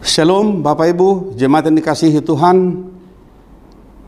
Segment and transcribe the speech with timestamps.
[0.00, 2.88] Shalom Bapak Ibu, jemaat yang dikasihi Tuhan.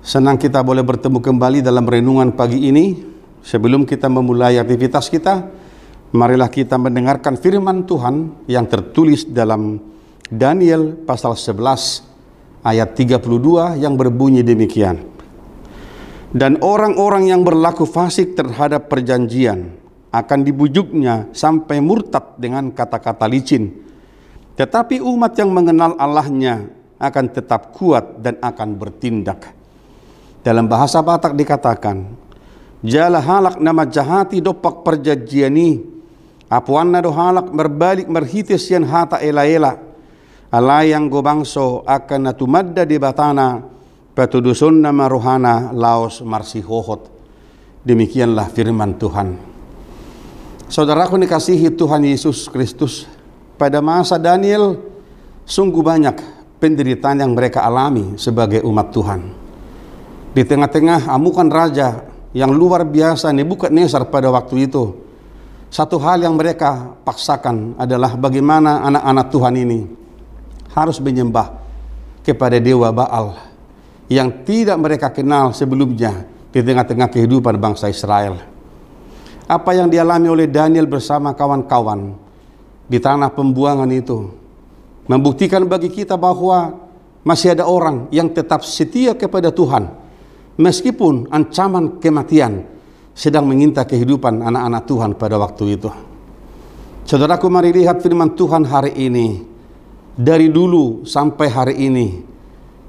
[0.00, 3.04] Senang kita boleh bertemu kembali dalam renungan pagi ini.
[3.44, 5.44] Sebelum kita memulai aktivitas kita,
[6.16, 9.76] marilah kita mendengarkan firman Tuhan yang tertulis dalam
[10.32, 11.52] Daniel pasal 11
[12.64, 15.04] ayat 32 yang berbunyi demikian.
[16.32, 19.76] Dan orang-orang yang berlaku fasik terhadap perjanjian
[20.16, 23.83] akan dibujuknya sampai murtad dengan kata-kata licin
[24.54, 29.50] tetapi umat yang mengenal Allahnya akan tetap kuat dan akan bertindak.
[30.44, 32.24] Dalam bahasa Batak dikatakan,
[32.84, 35.80] Jala halak nama jahati dopak perjanjiani,
[36.52, 39.80] apuanna do halak berbalik merhitis yang hata ela-ela,
[40.52, 43.64] alayang gobangso akan natumadda di batana,
[44.12, 47.08] petudusun nama rohana laos marsihohot.
[47.88, 49.40] Demikianlah firman Tuhan.
[50.68, 53.08] Saudaraku dikasihi Tuhan Yesus Kristus,
[53.54, 54.78] pada masa Daniel
[55.44, 56.16] sungguh banyak
[56.58, 59.20] penderitaan yang mereka alami sebagai umat Tuhan.
[60.34, 64.96] Di tengah-tengah amukan raja yang luar biasa Nebukadnezar pada waktu itu,
[65.70, 69.80] satu hal yang mereka paksakan adalah bagaimana anak-anak Tuhan ini
[70.74, 71.54] harus menyembah
[72.26, 73.38] kepada dewa Baal
[74.10, 78.40] yang tidak mereka kenal sebelumnya di tengah-tengah kehidupan bangsa Israel.
[79.44, 82.23] Apa yang dialami oleh Daniel bersama kawan-kawan
[82.84, 84.28] di tanah pembuangan itu
[85.08, 86.84] membuktikan bagi kita bahwa
[87.24, 89.88] masih ada orang yang tetap setia kepada Tuhan
[90.60, 92.68] meskipun ancaman kematian
[93.14, 95.90] sedang mengintai kehidupan anak-anak Tuhan pada waktu itu.
[97.04, 99.54] Saudaraku mari lihat firman Tuhan hari ini.
[100.14, 102.22] Dari dulu sampai hari ini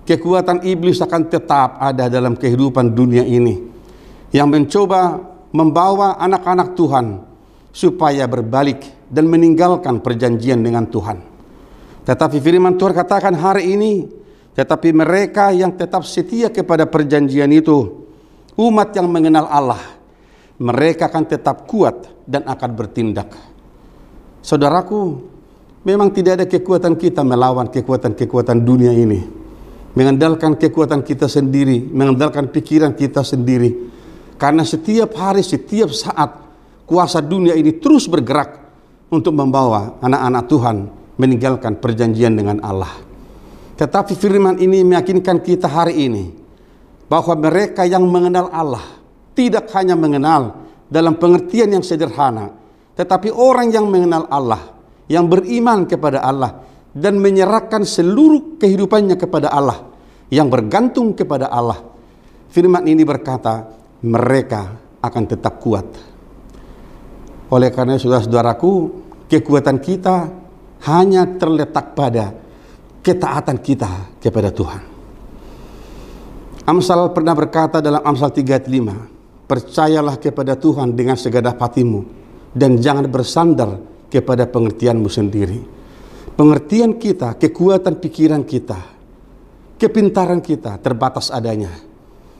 [0.05, 3.57] kekuatan iblis akan tetap ada dalam kehidupan dunia ini
[4.29, 5.17] yang mencoba
[5.49, 7.25] membawa anak-anak Tuhan
[7.73, 11.21] supaya berbalik dan meninggalkan perjanjian dengan Tuhan.
[12.05, 14.05] Tetapi firman Tuhan katakan hari ini,
[14.53, 18.05] tetapi mereka yang tetap setia kepada perjanjian itu,
[18.55, 19.81] umat yang mengenal Allah,
[20.61, 23.29] mereka akan tetap kuat dan akan bertindak.
[24.45, 25.25] Saudaraku,
[25.81, 29.25] memang tidak ada kekuatan kita melawan kekuatan-kekuatan dunia ini.
[29.95, 33.89] Mengandalkan kekuatan kita sendiri, mengandalkan pikiran kita sendiri.
[34.35, 36.35] Karena setiap hari, setiap saat,
[36.83, 38.64] kuasa dunia ini terus bergerak
[39.15, 40.77] untuk membawa anak-anak Tuhan
[41.15, 42.91] meninggalkan perjanjian dengan Allah.
[43.75, 46.31] Tetapi firman ini meyakinkan kita hari ini
[47.07, 48.83] bahwa mereka yang mengenal Allah
[49.35, 52.51] tidak hanya mengenal dalam pengertian yang sederhana,
[52.95, 54.75] tetapi orang yang mengenal Allah,
[55.11, 56.63] yang beriman kepada Allah
[56.95, 59.91] dan menyerahkan seluruh kehidupannya kepada Allah,
[60.31, 61.83] yang bergantung kepada Allah.
[62.51, 63.67] Firman ini berkata,
[63.99, 66.15] mereka akan tetap kuat
[67.45, 70.29] oleh karena saudara-saudaraku, kekuatan kita
[70.85, 72.33] hanya terletak pada
[73.05, 74.81] ketaatan kita kepada Tuhan.
[76.65, 82.01] Amsal pernah berkata dalam Amsal 35, percayalah kepada Tuhan dengan segenap hatimu
[82.57, 83.77] dan jangan bersandar
[84.09, 85.61] kepada pengertianmu sendiri.
[86.33, 88.81] Pengertian kita, kekuatan pikiran kita,
[89.77, 91.69] kepintaran kita terbatas adanya.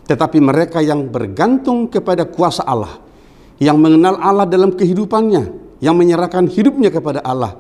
[0.10, 2.98] Tetapi mereka yang bergantung kepada kuasa Allah,
[3.62, 7.54] yang mengenal Allah dalam kehidupannya, yang menyerahkan hidupnya kepada Allah,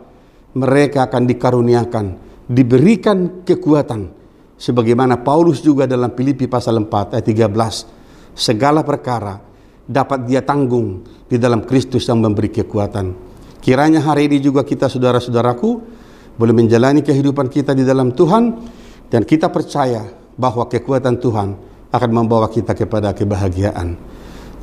[0.57, 2.05] mereka akan dikaruniakan,
[2.49, 4.09] diberikan kekuatan.
[4.57, 9.37] Sebagaimana Paulus juga dalam Filipi pasal 4 ayat 13, segala perkara
[9.85, 13.13] dapat dia tanggung di dalam Kristus yang memberi kekuatan.
[13.61, 15.69] Kiranya hari ini juga kita saudara-saudaraku
[16.33, 18.43] boleh menjalani kehidupan kita di dalam Tuhan
[19.13, 20.01] dan kita percaya
[20.33, 21.49] bahwa kekuatan Tuhan
[21.93, 23.95] akan membawa kita kepada kebahagiaan.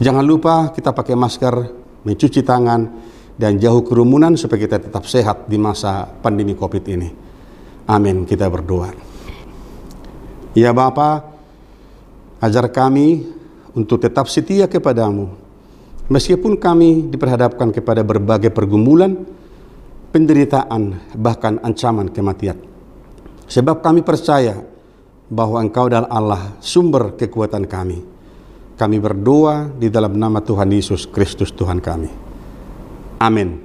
[0.02, 1.54] Jangan lupa kita pakai masker,
[2.02, 7.08] mencuci tangan, dan jauh kerumunan supaya kita tetap sehat di masa pandemi COVID ini.
[7.88, 8.28] Amin.
[8.28, 8.92] Kita berdoa.
[10.52, 11.24] Ya Bapa,
[12.44, 13.24] ajar kami
[13.72, 15.32] untuk tetap setia kepadamu.
[16.12, 19.16] Meskipun kami diperhadapkan kepada berbagai pergumulan,
[20.12, 22.60] penderitaan, bahkan ancaman kematian.
[23.48, 24.60] Sebab kami percaya
[25.32, 28.04] bahwa Engkau adalah Allah sumber kekuatan kami.
[28.76, 32.31] Kami berdoa di dalam nama Tuhan Yesus Kristus Tuhan kami.
[33.22, 33.61] Amin.